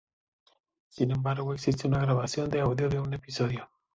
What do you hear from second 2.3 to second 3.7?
de audio de un episodio.